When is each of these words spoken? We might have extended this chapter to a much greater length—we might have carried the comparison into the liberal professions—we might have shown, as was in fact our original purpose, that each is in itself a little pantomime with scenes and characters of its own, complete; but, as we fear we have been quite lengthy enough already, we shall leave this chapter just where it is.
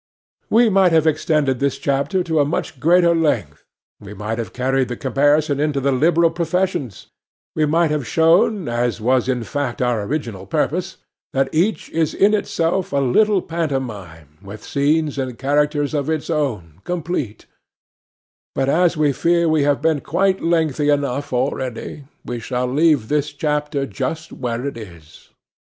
We 0.49 0.67
might 0.67 0.91
have 0.93 1.05
extended 1.05 1.59
this 1.59 1.77
chapter 1.77 2.23
to 2.23 2.39
a 2.39 2.43
much 2.43 2.79
greater 2.79 3.13
length—we 3.13 4.15
might 4.15 4.39
have 4.39 4.51
carried 4.51 4.87
the 4.87 4.97
comparison 4.97 5.59
into 5.59 5.79
the 5.79 5.91
liberal 5.91 6.31
professions—we 6.31 7.65
might 7.67 7.91
have 7.91 8.07
shown, 8.07 8.67
as 8.67 8.99
was 8.99 9.29
in 9.29 9.43
fact 9.43 9.79
our 9.79 10.01
original 10.01 10.47
purpose, 10.47 10.97
that 11.33 11.53
each 11.53 11.91
is 11.91 12.15
in 12.15 12.33
itself 12.33 12.91
a 12.91 12.95
little 12.97 13.43
pantomime 13.43 14.39
with 14.41 14.63
scenes 14.65 15.19
and 15.19 15.37
characters 15.37 15.93
of 15.93 16.09
its 16.09 16.31
own, 16.31 16.81
complete; 16.83 17.45
but, 18.55 18.67
as 18.69 18.97
we 18.97 19.13
fear 19.13 19.47
we 19.47 19.61
have 19.61 19.83
been 19.83 20.01
quite 20.01 20.41
lengthy 20.41 20.89
enough 20.89 21.31
already, 21.31 22.05
we 22.25 22.39
shall 22.39 22.65
leave 22.65 23.07
this 23.07 23.31
chapter 23.33 23.85
just 23.85 24.33
where 24.33 24.65
it 24.65 24.77
is. 24.77 25.29